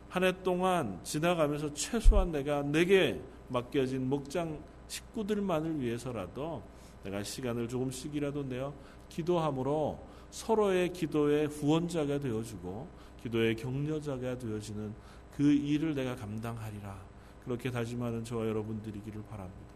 한 0.10 0.24
해 0.24 0.32
동안 0.44 1.00
지나가면서 1.04 1.74
최소한 1.74 2.32
내가 2.32 2.62
내게 2.64 3.22
맡겨진 3.50 4.10
목장 4.10 4.60
식구들만을 4.88 5.80
위해서라도 5.80 6.64
내가 7.04 7.24
시간을 7.24 7.68
조금씩이라도 7.68 8.44
내어 8.44 8.74
기도함으로 9.10 10.00
서로의 10.32 10.92
기도의 10.92 11.48
후원자가 11.48 12.20
되어주고 12.20 12.88
기도의 13.24 13.56
격려자가 13.56 14.38
되어지는 14.38 14.94
그 15.36 15.52
일을 15.52 15.96
내가 15.96 16.16
감당하리라. 16.16 17.16
그렇게 17.44 17.70
다짐하는 17.70 18.24
저와 18.24 18.48
여러분들이기를 18.48 19.24
바랍니다. 19.30 19.76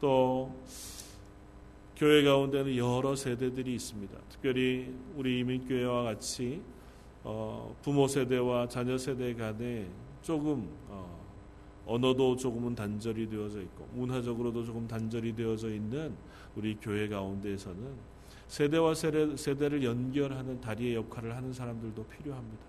또 0.00 0.54
교회 1.96 2.22
가운데는 2.22 2.76
여러 2.76 3.16
세대들이 3.16 3.74
있습니다. 3.74 4.18
특별히 4.28 4.94
우리 5.16 5.40
이민교회와 5.40 6.02
같이 6.02 6.62
어, 7.22 7.74
부모 7.82 8.06
세대와 8.06 8.68
자녀 8.68 8.98
세대 8.98 9.32
간에 9.32 9.88
조금 10.20 10.68
어, 10.88 11.13
언어도 11.86 12.36
조금은 12.36 12.74
단절이 12.74 13.28
되어져 13.28 13.60
있고 13.60 13.86
문화적으로도 13.92 14.64
조금 14.64 14.86
단절이 14.86 15.34
되어져 15.34 15.70
있는 15.70 16.14
우리 16.56 16.76
교회 16.80 17.08
가운데에서는 17.08 18.14
세대와 18.48 18.94
세대, 18.94 19.36
세대를 19.36 19.82
연결하는 19.82 20.60
다리의 20.60 20.94
역할을 20.96 21.34
하는 21.34 21.52
사람들도 21.52 22.04
필요합니다. 22.04 22.64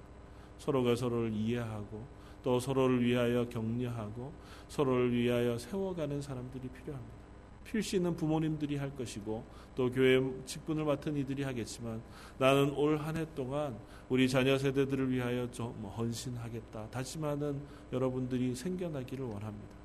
서로가 0.57 0.95
서로를 0.95 1.33
이해하고 1.33 2.05
또 2.43 2.59
서로를 2.59 3.03
위하여 3.03 3.47
격려하고 3.49 4.31
서로를 4.67 5.13
위하여 5.13 5.57
세워가는 5.57 6.21
사람들이 6.21 6.67
필요합니다. 6.69 7.24
필시 7.65 7.97
있는 7.97 8.15
부모님들이 8.15 8.77
할 8.77 8.95
것이고 8.95 9.43
또 9.75 9.91
교회 9.91 10.21
직분을 10.45 10.85
맡은 10.85 11.17
이들이 11.17 11.43
하겠지만 11.43 12.01
나는 12.37 12.71
올 12.75 12.97
한 12.97 13.17
해 13.17 13.25
동안 13.35 13.75
우리 14.07 14.29
자녀 14.29 14.57
세대들을 14.57 15.11
위하여 15.11 15.49
좀 15.51 15.73
헌신하겠다 15.97 16.89
다짐하는 16.91 17.59
여러분들이 17.91 18.55
생겨나기를 18.55 19.25
원합니다. 19.25 19.75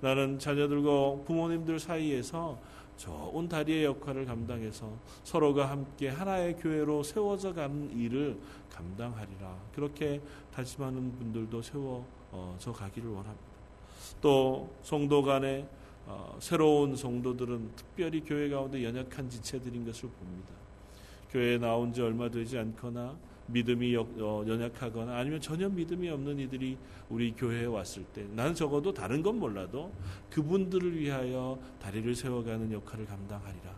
나는 0.00 0.38
자녀들과 0.38 1.24
부모님들 1.24 1.78
사이에서 1.78 2.58
좋은 2.96 3.48
다리의 3.48 3.84
역할을 3.84 4.24
감당해서 4.24 4.92
서로가 5.24 5.68
함께 5.70 6.08
하나의 6.08 6.56
교회로 6.56 7.02
세워져 7.02 7.52
가는 7.52 7.90
일을 7.90 8.38
감당하리라. 8.70 9.56
그렇게 9.74 10.20
다짐하는 10.52 11.16
분들도 11.16 11.60
세워져 11.62 12.72
가기를 12.72 13.08
원합니다. 13.10 13.44
또 14.20 14.70
성도 14.82 15.22
간에 15.22 15.66
어, 16.06 16.36
새로운 16.38 16.96
성도들은 16.96 17.70
특별히 17.76 18.22
교회 18.22 18.48
가운데 18.48 18.84
연약한 18.84 19.28
지체들인 19.28 19.84
것을 19.86 20.08
봅니다. 20.08 20.50
교회에 21.30 21.58
나온 21.58 21.92
지 21.92 22.02
얼마 22.02 22.28
되지 22.28 22.58
않거나 22.58 23.16
믿음이 23.46 23.96
어, 23.96 24.44
연약하거나 24.46 25.16
아니면 25.16 25.40
전혀 25.40 25.68
믿음이 25.68 26.08
없는 26.08 26.38
이들이 26.38 26.78
우리 27.10 27.32
교회에 27.32 27.66
왔을 27.66 28.04
때 28.04 28.26
나는 28.34 28.54
적어도 28.54 28.92
다른 28.92 29.22
건 29.22 29.38
몰라도 29.38 29.92
그분들을 30.30 30.98
위하여 30.98 31.58
다리를 31.80 32.14
세워가는 32.14 32.72
역할을 32.72 33.06
감당하리라. 33.06 33.74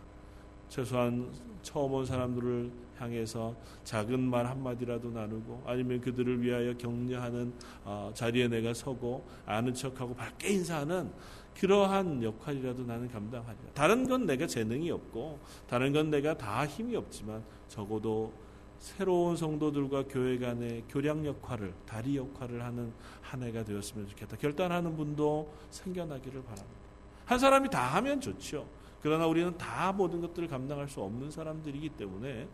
최소한 0.69 1.31
처음 1.61 1.93
온 1.93 2.05
사람들을 2.05 2.71
향해서 2.97 3.55
작은 3.83 4.19
말 4.19 4.45
한마디라도 4.45 5.11
나누고 5.11 5.63
아니면 5.65 6.01
그들을 6.01 6.41
위하여 6.41 6.75
격려하는 6.77 7.53
어, 7.83 8.11
자리에 8.13 8.47
내가 8.47 8.73
서고 8.73 9.25
아는 9.45 9.73
척하고 9.73 10.15
밝게 10.15 10.49
인사하는 10.49 11.09
그러한 11.59 12.21
역할이라도 12.21 12.83
나는 12.83 13.09
감당하리라. 13.09 13.71
다른 13.73 14.07
건 14.07 14.25
내가 14.25 14.45
재능이 14.45 14.91
없고 14.91 15.39
다른 15.67 15.91
건 15.91 16.11
내가 16.11 16.37
다 16.37 16.65
힘이 16.67 16.95
없지만 16.95 17.43
적어도 17.67 18.31
새로운 18.77 19.35
성도들과 19.35 20.03
교회 20.07 20.37
간의 20.37 20.83
교량 20.87 21.25
역할을 21.25 21.73
다리 21.87 22.17
역할을 22.17 22.63
하는 22.63 22.93
한 23.21 23.41
해가 23.41 23.63
되었으면 23.63 24.07
좋겠다. 24.07 24.37
결단하는 24.37 24.95
분도 24.95 25.51
생겨나기를 25.71 26.43
바랍니다. 26.43 26.77
한 27.25 27.39
사람이 27.39 27.69
다 27.69 27.95
하면 27.95 28.21
좋죠. 28.21 28.67
그러나 29.01 29.25
우리는 29.25 29.57
다 29.57 29.91
모든 29.91 30.21
것들을 30.21 30.47
감당할 30.47 30.87
수 30.87 31.01
없는 31.01 31.31
사람들이기 31.31 31.89
때문에 31.89 32.47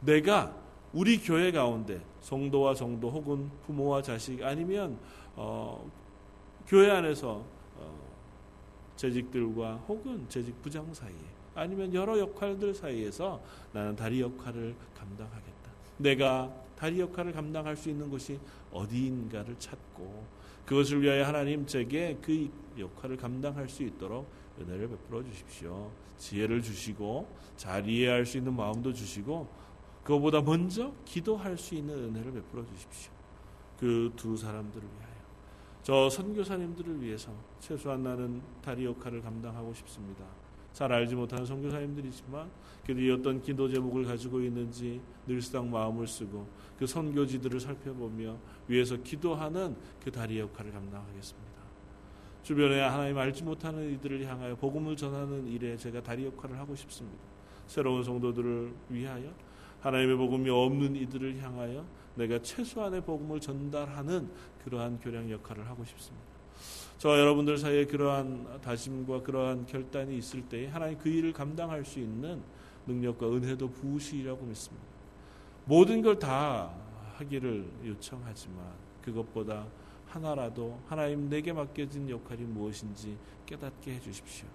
내가 0.00 0.54
우리 0.92 1.18
교회 1.20 1.52
가운데 1.52 2.00
성도와 2.20 2.74
성도 2.74 3.10
혹은 3.10 3.50
부모와 3.66 4.02
자식 4.02 4.42
아니면 4.42 4.98
어, 5.36 5.88
교회 6.66 6.90
안에서 6.90 7.28
어, 7.30 7.57
재직들과 8.98 9.76
혹은 9.88 10.28
재직 10.28 10.60
부장 10.60 10.92
사이에 10.92 11.14
아니면 11.54 11.94
여러 11.94 12.18
역할들 12.18 12.74
사이에서 12.74 13.40
나는 13.72 13.96
다리 13.96 14.20
역할을 14.20 14.74
감당하겠다. 14.94 15.70
내가 15.96 16.52
다리 16.76 17.00
역할을 17.00 17.32
감당할 17.32 17.76
수 17.76 17.88
있는 17.88 18.10
곳이 18.10 18.38
어디인가를 18.70 19.58
찾고 19.58 20.26
그것을 20.66 21.00
위하여 21.02 21.24
하나님 21.24 21.66
제게 21.66 22.18
그 22.20 22.50
역할을 22.78 23.16
감당할 23.16 23.68
수 23.68 23.82
있도록 23.82 24.30
은혜를 24.60 24.88
베풀어 24.88 25.24
주십시오. 25.24 25.90
지혜를 26.18 26.60
주시고 26.62 27.26
잘 27.56 27.88
이해할 27.88 28.26
수 28.26 28.38
있는 28.38 28.54
마음도 28.54 28.92
주시고 28.92 29.48
그것보다 30.04 30.42
먼저 30.42 30.92
기도할 31.04 31.56
수 31.56 31.74
있는 31.74 31.94
은혜를 31.94 32.32
베풀어 32.32 32.64
주십시오. 32.66 33.12
그 33.78 34.12
두 34.16 34.36
사람들을 34.36 34.86
위하여 34.86 35.07
저 35.88 36.10
선교사님들을 36.10 37.00
위해서 37.00 37.32
최소한 37.60 38.02
나는 38.02 38.42
다리 38.60 38.84
역할을 38.84 39.22
감당하고 39.22 39.72
싶습니다. 39.72 40.22
잘 40.74 40.92
알지 40.92 41.14
못하는 41.14 41.46
선교사님들이지만 41.46 42.50
그들이 42.86 43.10
어떤 43.10 43.40
기도 43.40 43.66
제목을 43.66 44.04
가지고 44.04 44.42
있는지 44.42 45.00
늘상 45.26 45.70
마음을 45.70 46.06
쓰고 46.06 46.46
그 46.78 46.86
선교지들을 46.86 47.58
살펴보며 47.58 48.36
위에서 48.66 48.98
기도하는 48.98 49.74
그 50.04 50.12
다리 50.12 50.38
역할을 50.40 50.72
감당하겠습니다. 50.72 51.62
주변에 52.42 52.82
하나님 52.82 53.16
알지 53.16 53.44
못하는 53.44 53.90
이들을 53.94 54.26
향하여 54.26 54.56
복음을 54.56 54.94
전하는 54.94 55.46
일에 55.46 55.74
제가 55.74 56.02
다리 56.02 56.26
역할을 56.26 56.58
하고 56.58 56.76
싶습니다. 56.76 57.24
새로운 57.66 58.04
성도들을 58.04 58.74
위하여 58.90 59.32
하나님의 59.80 60.18
복음이 60.18 60.50
없는 60.50 60.96
이들을 60.96 61.42
향하여 61.42 61.82
내가 62.18 62.40
최소한의 62.42 63.00
복음을 63.02 63.40
전달하는 63.40 64.28
그러한 64.64 64.98
교량 65.00 65.30
역할을 65.30 65.66
하고 65.68 65.84
싶습니다. 65.84 66.26
저와 66.98 67.18
여러분들 67.18 67.56
사이에 67.58 67.86
그러한 67.86 68.60
다짐과 68.60 69.22
그러한 69.22 69.66
결단이 69.66 70.18
있을 70.18 70.42
때 70.42 70.66
하나님 70.66 70.98
그 70.98 71.08
일을 71.08 71.32
감당할 71.32 71.84
수 71.84 72.00
있는 72.00 72.42
능력과 72.86 73.28
은혜도 73.28 73.70
부으시라고 73.70 74.44
믿습니다. 74.44 74.86
모든 75.64 76.02
걸 76.02 76.18
다 76.18 76.74
하기를 77.18 77.68
요청하지만 77.84 78.64
그것보다 79.02 79.66
하나라도 80.06 80.80
하나님 80.86 81.28
내게 81.28 81.52
맡겨진 81.52 82.08
역할이 82.08 82.42
무엇인지 82.44 83.16
깨닫게 83.46 83.94
해 83.94 84.00
주십시오. 84.00 84.46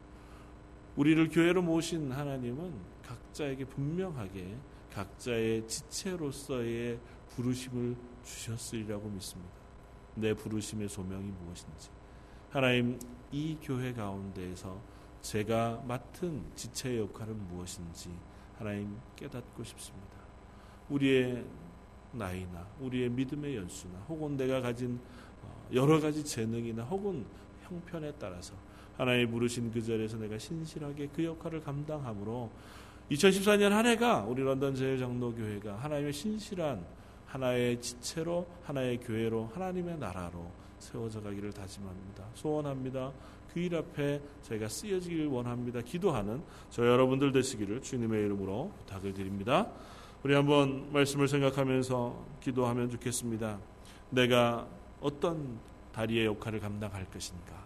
우리를 0.96 1.30
교회로 1.30 1.62
모신 1.62 2.12
하나님은 2.12 2.74
각자에게 3.06 3.66
분명하게 3.66 4.56
각자의 4.94 5.68
지체로서의 5.68 7.00
부르심을 7.30 7.96
주셨으리라고 8.24 9.10
믿습니다. 9.10 9.52
내 10.16 10.34
부르심의 10.34 10.88
소명이 10.88 11.32
무엇인지. 11.44 11.90
하나님 12.52 13.00
이 13.32 13.58
교회 13.62 13.94
가운데에서 13.94 14.80
제가 15.22 15.84
맡은 15.88 16.44
지체의 16.56 17.00
역할은 17.00 17.48
무엇인지 17.48 18.12
하나님 18.58 18.96
깨닫고 19.16 19.64
싶습니다. 19.64 20.18
우리의 20.90 21.44
나이나 22.12 22.68
우리의 22.80 23.10
믿음의 23.10 23.56
연수나 23.56 23.98
혹은 24.08 24.38
내가 24.38 24.62
가진 24.62 25.00
어, 25.42 25.68
여러 25.74 26.00
가지 26.00 26.24
재능이나 26.24 26.84
혹은 26.84 27.26
형편에 27.64 28.14
따라서 28.20 28.54
하나님 28.98 29.32
부르신 29.32 29.72
그 29.72 29.82
자리에서 29.82 30.18
내가 30.18 30.38
신실하게 30.38 31.10
그 31.16 31.24
역할을 31.24 31.64
감당함으로 31.64 32.52
2014년 33.12 33.70
한 33.70 33.86
해가 33.86 34.26
우리 34.28 34.44
런던 34.44 34.76
제일장로교회가 34.76 35.76
하나님의 35.76 36.14
신실한 36.14 36.84
하나의 37.28 37.82
지체로 37.82 38.48
하나의 38.64 38.98
교회로 39.00 39.52
하나님의 39.54 39.98
나라로 39.98 40.52
세워져 40.80 41.22
가기를 41.22 41.52
다짐합니다. 41.54 42.26
소원합니다. 42.36 43.12
그 43.54 43.60
일 43.60 43.76
앞에 43.76 44.20
저희가 44.42 44.68
쓰여지길 44.68 45.28
원합니다. 45.28 45.80
기도하는 45.82 46.42
저 46.72 46.86
여러분들 46.86 47.32
되시기를 47.32 47.82
주님의 47.82 48.26
이름으로 48.26 48.72
부탁을 48.80 49.14
드립니다. 49.14 49.68
우리 50.24 50.34
한번 50.34 50.92
말씀을 50.92 51.28
생각하면서 51.28 52.26
기도하면 52.42 52.90
좋겠습니다. 52.90 53.60
내가 54.10 54.68
어떤 55.02 55.60
다리의 55.94 56.26
역할을 56.26 56.60
감당할 56.60 57.06
것인가? 57.12 57.64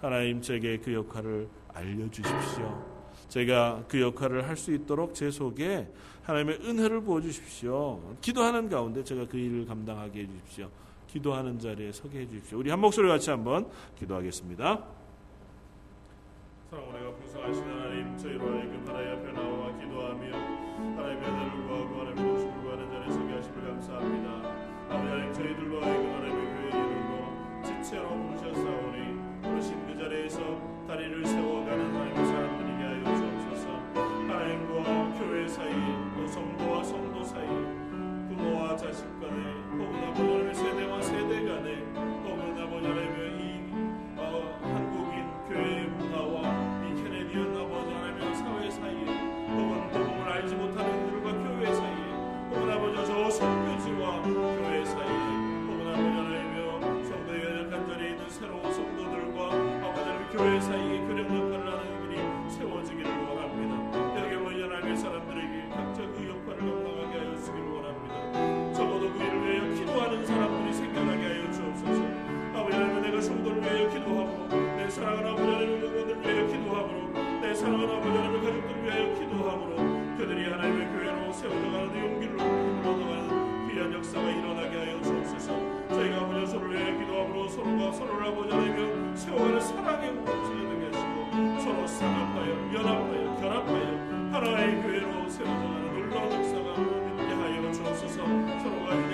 하나님 0.00 0.40
제게 0.40 0.78
그 0.78 0.94
역할을 0.94 1.48
알려주십시오. 1.74 2.97
제가 3.28 3.84
그 3.88 4.00
역할을 4.00 4.48
할 4.48 4.56
수 4.56 4.72
있도록 4.72 5.14
제 5.14 5.30
속에 5.30 5.88
하나님의 6.24 6.60
은혜를 6.62 7.00
부어 7.02 7.20
주십시오. 7.20 8.00
기도하는 8.20 8.68
가운데 8.68 9.04
제가 9.04 9.26
그 9.26 9.36
일을 9.36 9.66
감당하게 9.66 10.22
해 10.22 10.26
주십시오. 10.26 10.68
기도하는 11.06 11.58
자리에 11.58 11.92
서게 11.92 12.20
해 12.20 12.26
주십시오. 12.28 12.58
우리 12.58 12.70
한 12.70 12.80
목소리 12.80 13.08
같이 13.08 13.30
한번 13.30 13.68
기도하겠습니다. 13.98 14.84
풍성하신 16.70 17.62
하나님 17.64 18.16
저희로 18.18 18.46
하여금 18.46 18.84
앞에 18.88 19.27
하나님의 77.96 78.40
가족들을 78.42 78.84
위하여 78.84 79.14
기도하므로 79.14 79.76
그들이 80.16 80.50
하나님의 80.50 80.88
교회로 80.88 81.32
세워져 81.32 81.70
가는 81.70 81.92
데 81.92 82.00
용기를 82.00 82.40
얻어가는 82.40 83.68
귀한 83.68 83.92
역사가 83.92 84.30
일어나게 84.30 84.76
하여 84.76 85.02
주옵소서. 85.02 85.78
기도함으로 86.98 87.38
하나의 94.32 94.82
교회로 94.82 95.28
세워져가는 95.28 95.92
놀라운 95.92 96.32
역사가 96.32 96.72
있게 96.72 97.34
하여 97.34 97.72
주옵소서 97.72 98.16
서로가 98.22 99.07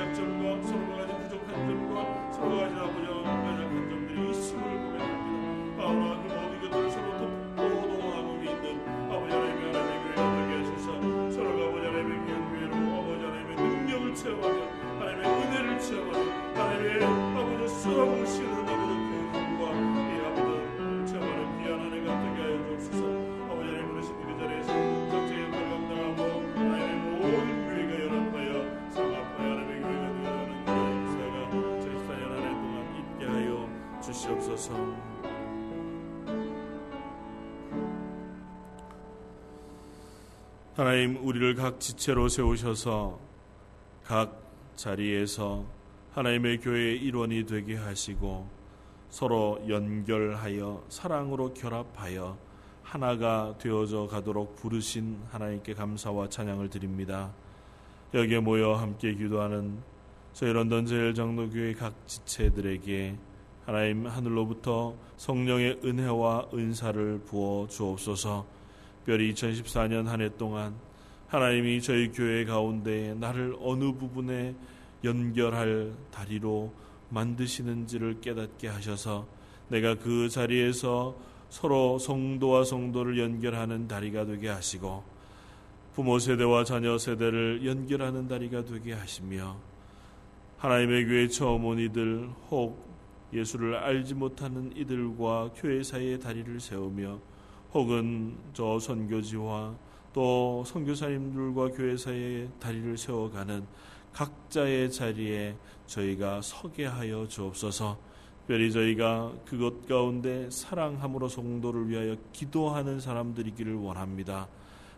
하나님 40.84 41.16
우리를 41.26 41.54
각 41.54 41.80
지체로 41.80 42.28
세우셔서 42.28 43.18
각 44.04 44.38
자리에서 44.76 45.64
하나님의 46.12 46.58
교회의 46.58 46.98
일원이 46.98 47.46
되게 47.46 47.74
하시고 47.74 48.46
서로 49.08 49.64
연결하여 49.66 50.84
사랑으로 50.90 51.54
결합하여 51.54 52.36
하나가 52.82 53.54
되어져 53.56 54.08
가도록 54.08 54.56
부르신 54.56 55.22
하나님께 55.30 55.72
감사와 55.72 56.28
찬양을 56.28 56.68
드립니다. 56.68 57.32
여기에 58.12 58.40
모여 58.40 58.74
함께 58.74 59.14
기도하는 59.14 59.78
저희 60.34 60.52
런던 60.52 60.84
제일 60.84 61.14
장로교회 61.14 61.72
각 61.72 61.94
지체들에게 62.06 63.16
하나님 63.64 64.06
하늘로부터 64.06 64.96
성령의 65.16 65.80
은혜와 65.82 66.48
은사를 66.52 67.22
부어 67.24 67.68
주옵소서. 67.68 68.63
특별히 69.04 69.34
2014년 69.34 70.06
한 70.06 70.22
해 70.22 70.30
동안 70.38 70.74
하나님이 71.28 71.82
저희 71.82 72.10
교회 72.10 72.46
가운데 72.46 73.14
나를 73.20 73.54
어느 73.60 73.92
부분에 73.92 74.54
연결할 75.04 75.92
다리로 76.10 76.72
만드시는지를 77.10 78.22
깨닫게 78.22 78.68
하셔서 78.68 79.26
내가 79.68 79.94
그 79.96 80.30
자리에서 80.30 81.14
서로 81.50 81.98
성도와 81.98 82.64
성도를 82.64 83.18
연결하는 83.18 83.86
다리가 83.88 84.24
되게 84.24 84.48
하시고 84.48 85.04
부모 85.94 86.18
세대와 86.18 86.64
자녀 86.64 86.96
세대를 86.96 87.66
연결하는 87.66 88.26
다리가 88.26 88.64
되게 88.64 88.94
하시며 88.94 89.56
하나님의 90.56 91.04
교회 91.04 91.28
처음 91.28 91.66
온 91.66 91.78
이들 91.78 92.30
혹 92.50 92.82
예수를 93.34 93.76
알지 93.76 94.14
못하는 94.14 94.74
이들과 94.74 95.50
교회 95.54 95.82
사이의 95.82 96.20
다리를 96.20 96.58
세우며 96.58 97.33
혹은 97.74 98.37
저 98.52 98.78
선교지와 98.78 99.74
또 100.12 100.62
선교사님들과 100.64 101.70
교회 101.70 101.96
사이의 101.96 102.48
다리를 102.60 102.96
세워가는 102.96 103.66
각자의 104.12 104.92
자리에 104.92 105.56
저희가 105.87 106.40
서게 106.40 106.87
하여 106.87 107.26
주옵소서. 107.26 107.98
특별히 108.38 108.70
저희가 108.70 109.32
그것 109.44 109.88
가운데 109.88 110.48
사랑함으로 110.50 111.28
성도를 111.28 111.88
위하여 111.88 112.14
기도하는 112.32 113.00
사람들이기를 113.00 113.74
원합니다. 113.74 114.48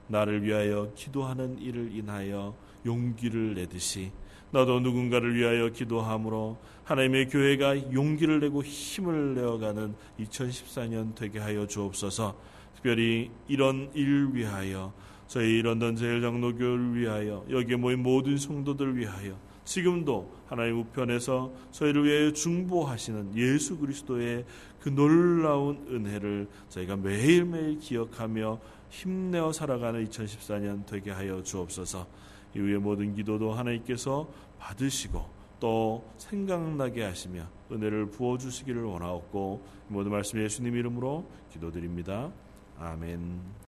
나를 0.08 0.42
위하여 0.42 0.92
기도하는 0.94 1.58
일을 1.58 1.96
인하여 1.96 2.54
용기를 2.84 3.54
내듯이 3.54 4.12
나도 4.52 4.80
누군가를 4.80 5.34
위하여 5.34 5.70
기도함으로 5.70 6.58
하나님의 6.84 7.28
교회가 7.28 7.92
용기를 7.92 8.40
내고 8.40 8.62
힘을 8.62 9.34
내어가는 9.34 9.94
2014년 10.20 11.14
되게 11.14 11.38
하여 11.38 11.66
주옵소서. 11.66 12.55
특별히 12.86 13.32
이런 13.48 13.90
일 13.94 14.28
위하여 14.32 14.92
저희 15.26 15.60
런던 15.60 15.96
제일장로교를 15.96 16.94
위하여 16.94 17.44
여기에 17.50 17.74
모인 17.74 18.00
모든 18.00 18.38
성도들 18.38 18.96
위하여 18.96 19.36
지금도 19.64 20.32
하나님 20.46 20.78
우편에서 20.78 21.52
저희를 21.72 22.04
위하여 22.04 22.32
중보하시는 22.32 23.36
예수 23.36 23.76
그리스도의 23.76 24.44
그 24.78 24.90
놀라운 24.90 25.84
은혜를 25.90 26.46
저희가 26.68 26.94
매일매일 26.94 27.80
기억하며 27.80 28.60
힘내어 28.90 29.50
살아가는 29.50 30.04
2014년 30.04 30.86
되게 30.86 31.10
하여 31.10 31.42
주옵소서. 31.42 32.06
이후의 32.54 32.78
모든 32.78 33.16
기도도 33.16 33.52
하나님께서 33.52 34.28
받으시고 34.60 35.28
또 35.58 36.08
생각나게 36.18 37.02
하시며 37.02 37.48
은혜를 37.72 38.10
부어 38.10 38.38
주시기를 38.38 38.84
원하옵고 38.84 39.66
모든 39.88 40.12
말씀 40.12 40.40
예수님 40.40 40.76
이름으로 40.76 41.28
기도드립니다. 41.50 42.30
아멘. 42.78 43.56